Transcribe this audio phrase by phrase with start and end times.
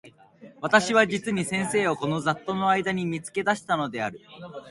[0.61, 4.19] 私は実に先生をこの雑沓（ざっとう）の間（あいだ）に見付け出したのである。